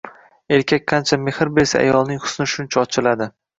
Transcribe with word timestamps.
Erkak 0.55 0.87
qancha 0.91 1.19
mehr 1.27 1.53
bersa, 1.59 1.83
ayolning 1.83 2.25
husni 2.25 2.51
shuncha 2.57 2.85
ochiladi. 2.89 3.33